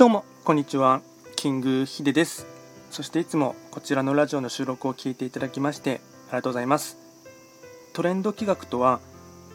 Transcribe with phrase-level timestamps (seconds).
[0.00, 1.02] どうもこんにちは。
[1.36, 2.46] キングヒデです。
[2.90, 6.96] そしていつもこちらのラジオの収録を聞いていただきましてありがとうございます。
[7.92, 9.00] トレンド企画とは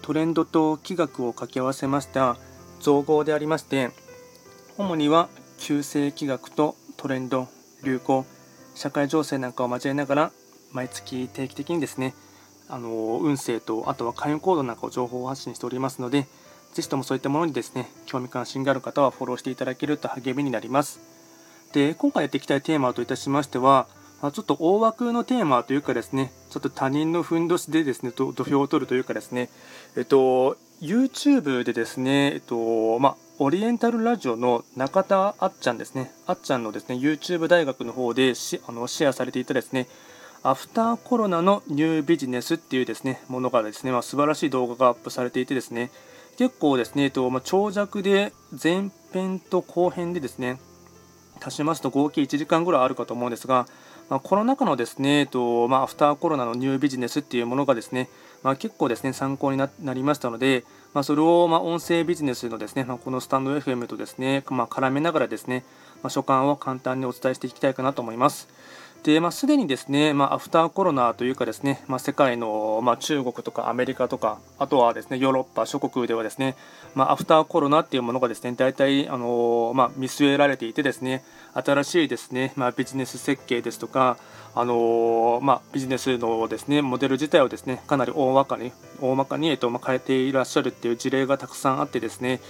[0.03, 2.37] トレンドと企画を掛け合わせました
[2.79, 3.89] 造語でありまして
[4.77, 7.47] 主には旧世企画とトレンド
[7.83, 8.23] 流行
[8.75, 10.31] 社会情勢なんかを交えながら
[10.71, 12.13] 毎月定期的にですね
[12.69, 12.89] あの
[13.19, 16.27] 運勢とあとは開運行動なんかを情報を発信しておりますので
[16.75, 20.99] ぜひともそういったものにですね興味関心がある方はフォローしていただけると励みになります。
[21.71, 23.87] で今回やっていきたいテーマといたしましては
[24.21, 29.49] まちょっと大枠のテーマというかですねちょっと他人のふんどしでですね土俵を取るというかですね
[29.95, 39.87] えっと YouTube でですねえっとまあオリエンタルラジオの中田あっちゃんですね、あっちゃんのですね YouTube 大学の方でしあのシェアされていたですね、
[40.41, 45.91] アフターコロナのニュービジネスっていうですねものがですね、まあ、素晴らしい動画がアップされていてですね、
[46.37, 50.59] 結構ですね、えっとまあ、長尺で前編と後編でですね、
[51.41, 53.67] 足しますと合計1時間ぐらいあるかと思うんですが、
[54.09, 58.09] まあ、この中のですね、えっとまあ、アフターコロナのニュービジネスっていうものがですね、
[58.43, 65.63] まあ、結構ですね参考になりましたので、まあ、それをま音声ビジネスのですね、ま、このスタンド FM とですね、ま絡めながらですね、
[66.03, 68.47] ま所感を簡単にお伝えしていきたいかなと思います。
[69.05, 76.55] で、まあ、すでにですね、まあ、アフターコロナというかですね、まあ、世界の、まあ、中国とかアメリカとか、あとはですね、ヨーロッパ諸国ではですね、
[76.95, 84.17] まあ、アフターコロナっていうものがですね、大体、あのまあ、見据えられていてですね、新しいですね、まあ、ビジネス設計ですとか、
[84.55, 92.41] あのまあ、ビジネスのですね、モデル自体をですね、かなり大まかに、大まかに、えっとまあ、変えていらっしゃるっていう事例がたくさんあってですね、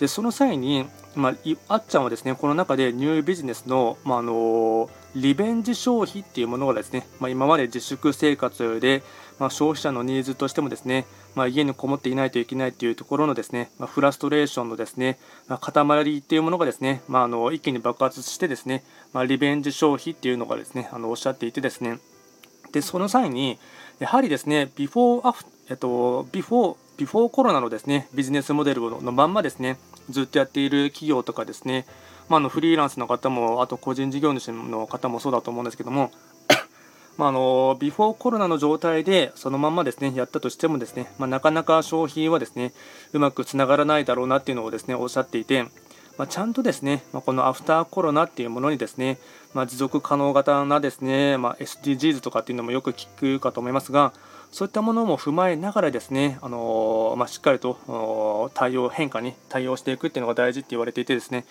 [0.00, 1.34] でその際に、まあ、
[1.68, 9.02] あっちゃんはですねこの中でニュービジネスの、まあ、あのリベンジ消費っていうものがですね、まあ、今まで自粛生活で、
[9.38, 21.98] まあ、消費者のニーズとしてもですね、まあ、家にこもっていないといけないというところのですね、ま、フラストレーションのですね、ま、塊っていうものがですね、まあ、の一気に爆発してですね、ま、リベンジ消費っていうのがですねあのおっしゃっていてですね。
[22.72, 23.58] でその際に
[23.98, 29.76] やはりですねビフォーアフえっとビフォービフォーコロナのですねビジネスモデルのまんまですね
[30.10, 31.86] ずっとやっている企業とかですね、
[32.30, 36.12] まあ、のフリーランスの方もあと個人事業主の方もそうだと思うんですけども
[37.18, 42.72] まあ、のビフォーコロナの状態でそのままですねやったとしてもですね、まあ、なかなか消費はですね
[43.12, 45.64] うまくつながらないだろうなっていうのをですねおっしゃっていて、
[46.18, 49.18] まあ、ちゃんとですね、まこのアフターコロナっていうものにですね、
[49.52, 54.12] ま持続可能型なですね、ま SDGs とかっていうのもよく聞くかと思いますが
[54.50, 61.44] そういったものも踏まえながらですね、あのまあ、しっかりと対応変化に対応していくっていうのが大事って言われていてですね。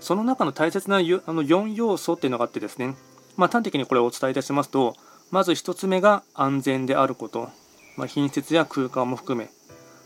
[0.00, 1.06] その中の大切なあの
[1.42, 2.94] 4要素っていうのがあってですね、
[3.36, 4.96] まあ、端的にこれをお伝えいたしますと
[5.30, 7.48] まず1つ目が安全であること、
[7.96, 9.48] まあ、品質や空間も含め。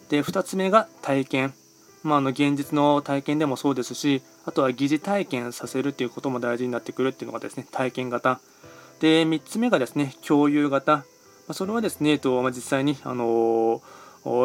[0.09, 1.55] で2つ目が体験、
[2.03, 8.41] まあ、あの現実の体験でもそうですしあとは疑似体験させるっていうことも大事になってくるっていうのがですね体験型。
[9.01, 11.05] で3つ目がですね共有型。
[11.49, 13.81] まそれはですね、えっとま実際に、あの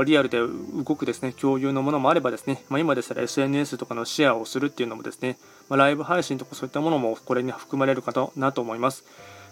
[0.05, 5.37] リアルで動くですね共有のものもあればですね、まあ、今ですら SNS とかのシェアをするっていうのもですね、
[5.67, 9.03] まあ、ライブ配信とかそういったものもこれに含まれるかなと思います。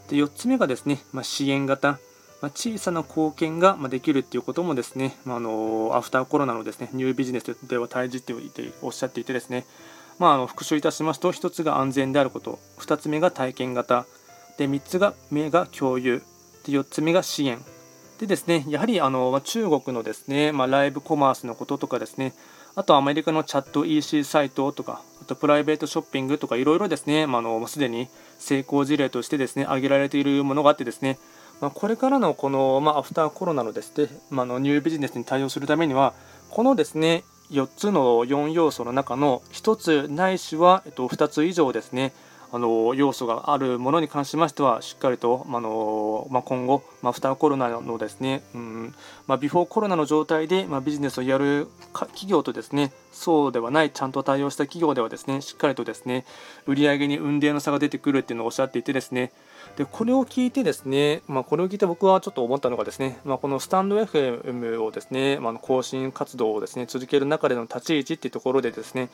[0.10, 2.00] で4つ目がですね、まあ、支援型、
[2.42, 8.34] ま小さな貢献ができるっていうこともですね、まあのアフターコロナのですねニュービジネスでは大事って
[8.82, 9.66] おっしゃっていてですね、
[10.18, 14.06] まあ、あの復習いたしますと1つが安全であること2つ目が体験型
[14.58, 16.24] で3つが目が共有
[16.66, 17.64] で4つ目が支援。
[18.20, 22.34] でですねやはりあの中国のですね、まあ、ライブコマースのこととかですね
[22.76, 28.08] あとアメリカのチャット EC サイトとかあとプライベートショッピングとかいろいろですね、まあ、のすでに
[28.38, 31.18] 成功事例としてですね挙げられているものがあってですね
[31.62, 36.14] まあ、これからのこの、まあ、アフターコロナのですね、まあ、のニュービジネスに対応するためには
[36.50, 42.14] このですね4つの4要素の中の1つないしは、えっと、2つ以上ですね
[42.54, 48.96] あの要素があるものに関しましてはしっかりと、あのまあ、今後、まあ、アフターコロナのですね、うん
[49.26, 56.26] まあ、ビフォーコロナの状態で、まあ、ビジネスをやる企業とですねそうではないちゃんと対応した企業ではですねしっかりとですね
[56.66, 59.32] 売上に運転の差が出てくるっていうのをおっしゃっていてですね
[59.78, 69.10] でこれを聞いてですね、まあ、これを聞いて僕はちょっと思ったのがですね、まあ、このスタンド FM をですね、まあ、更新活動をですね続ける中での立ち位置っていうところでですね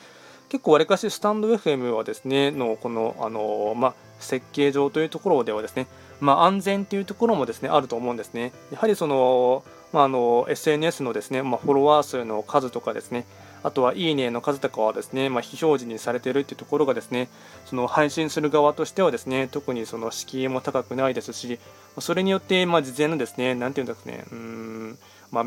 [0.48, 5.86] 結構わりかしスタンド FM はですねのこのあの、まあ、設計上というところではですね、
[6.20, 8.52] まあ、安全というところもですねあると思うんですね。
[8.72, 9.62] やはりその、
[9.92, 13.26] まあ、の SNS のですね、まあ、フォロワー数の数とかですね
[13.62, 17.28] あとは、いいねの数とかはですね、まあ、非表示にされているというところがですね、
[17.66, 21.58] その配信する側としてはですね、特にその敷居も高くないですし、
[21.98, 24.98] それによって、まあ、事前のですね、なんていうんですかね、うん、
[25.30, 25.44] まあ、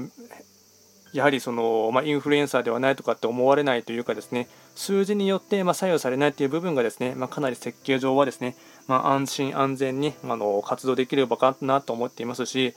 [1.14, 8.56] やはりその、まあ、インフルエンサーではないとかって思われないというかですね数字によって、ま左右されないという部分がですね、まあ、かなり設計上はですね、
[8.88, 12.74] ま、安心安全にあの活動できればかなと思っていますし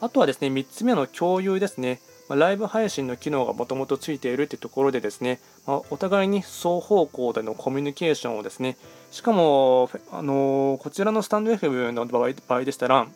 [0.00, 8.76] あとはですね3つ目の共有ですねまライブ配信の機能がもともとついているというところでですね、まお互いに双方向でのコミュニケーションをですね
[9.10, 13.06] しかも、あのこちらのスタンド FM の場合でしたら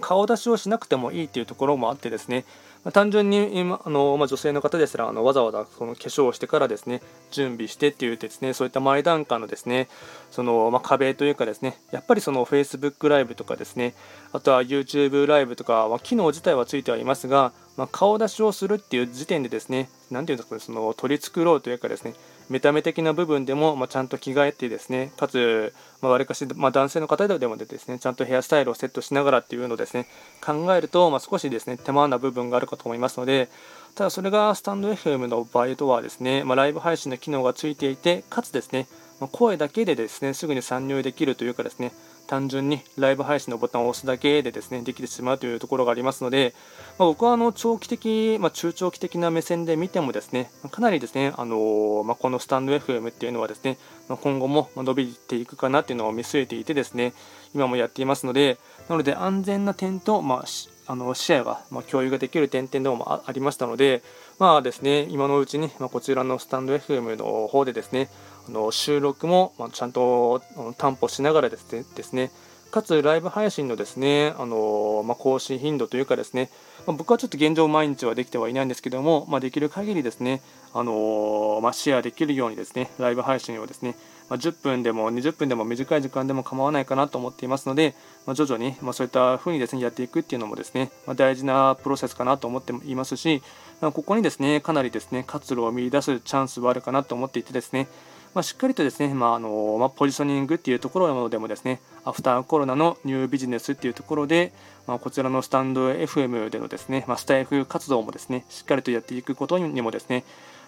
[0.00, 2.44] 顔出しをしなくてもいいというところもあってですね
[2.86, 7.02] まあ、単純に今あの、まあ、女性の方ですらあのわざわざその化粧をしてからですね
[7.32, 9.88] 準備してっていうですねそういった前段階のですね
[10.30, 13.94] その、まあ、壁というかですねやっぱりその Facebook ライブとかですね
[14.32, 22.14] あとは YouTube ライブとか、まあ、機能自体はついてはいますが、まあ、顔出しをするっていう時点でですね何ていうんですかねその取り繕うというかですね
[22.48, 30.06] 見た目的な部分でも、まあ、ちゃんと着替えてですねかつ、まあ、わりかし、まあ、男性の方でもですねちゃんとヘアスタイルをセットしながらっていうのをですね
[30.44, 33.48] 考えると、まあ、少しですね手間な部分があるかと思いますので
[33.94, 38.86] ただそれがスタンド FM の場合とはですね、ま、ライブ配信の機能がついていてかつですね
[39.32, 41.92] 声だけでですねすぐに参入できるというかですね
[42.26, 46.54] 単純にライブ配信のボタンを押すだけでですねできてしまうというところがありますので、
[46.98, 53.78] まあ、僕はあの長期的、まあ、中長期的な目線で見てもですねかなりですね、あのまあ、このスタンド FM っていうのはですね
[54.08, 57.14] ま今後も伸びていくかなっていうのを見据えていてですね
[57.54, 58.58] 今もやっていますので
[58.88, 60.44] なので安全な点と、まあ、
[60.88, 64.02] あの視野が、ま共有ができる点々でもありましたので、
[64.38, 68.08] まあですね、今のうちに、まこちらのスタンド FM の方でですね、
[68.48, 70.42] あの収録も、ちゃんと
[70.78, 72.30] 担保しながらですね
[72.70, 76.50] かつライブ配信のですねあの、ま更新頻度というかですね、
[76.86, 80.42] ま僕はちょっと現状毎日はできてはいないんですけども、まできる限りですね
[80.74, 83.96] あの、まシェアできるようにですねライブ配信をですね
[84.28, 87.94] ま10分でも20分でも短い時間でも構わないかなと思っていますので、
[88.26, 93.42] ま徐々に、まそういった風にですねやっていくっていうのもですね、ま大事なプロセスかなと思っていますし、
[93.80, 97.88] まここにですねかなりですね活路を見出すチャンスはあるかなと思っていてですね
[98.34, 104.52] まあ、しっかりとですね、まああのまあ、ポジショニングっていうところでもですね、アフターコロナのニュービジネスっていうところで、
[104.86, 110.24] まあ、こちらのスタンド FM でのですね、まあ、スタイフ活動もですね、しっかりとやっていくことにもですね、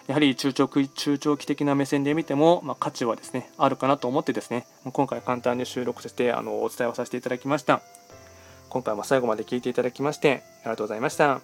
[0.09, 7.81] やはり中長期中長期的な目線で見ても、まあ、価値はですねあるかなと思ってですね今回簡単に収録してあのお伝えをさせていただきました。
[8.69, 11.41] 今回も最後まで聞いていただきましてありがとうございました。